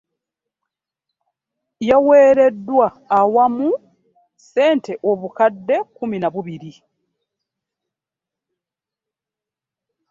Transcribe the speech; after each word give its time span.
Yaweereddwa 1.89 2.87
awamu 3.19 3.69
ne 3.77 3.79
ssente 4.41 4.93
obukadde 5.09 5.77
kkumi 5.85 6.17
na 6.19 6.27
bubiri. 6.33 6.71